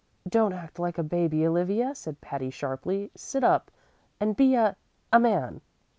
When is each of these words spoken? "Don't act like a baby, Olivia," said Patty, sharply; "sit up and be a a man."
"Don't 0.27 0.51
act 0.51 0.79
like 0.79 0.97
a 0.97 1.03
baby, 1.03 1.45
Olivia," 1.45 1.93
said 1.93 2.19
Patty, 2.21 2.49
sharply; 2.49 3.11
"sit 3.13 3.43
up 3.43 3.69
and 4.19 4.35
be 4.35 4.55
a 4.55 4.75
a 5.13 5.19
man." 5.19 5.61